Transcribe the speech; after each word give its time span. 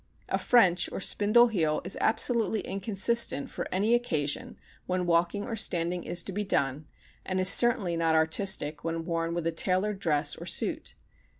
A 0.29 0.39
French 0.39 0.91
or 0.91 0.99
spindle 0.99 1.49
heel 1.49 1.79
is 1.83 1.95
absolutely 2.01 2.61
inconsistent 2.61 3.51
for 3.51 3.67
any 3.71 3.93
occasion 3.93 4.57
when 4.87 5.05
walking 5.05 5.45
or 5.45 5.55
standing 5.55 6.05
is 6.05 6.23
to 6.23 6.31
be 6.31 6.43
done 6.43 6.87
and 7.23 7.39
is 7.39 7.49
certainly 7.49 7.95
not 7.95 8.15
artistic 8.15 8.83
when 8.83 9.05
worn 9.05 9.35
with 9.35 9.45
a 9.45 9.51
tailored 9.51 9.99
dress 9.99 10.35
or 10.35 10.47
suit. 10.47 10.95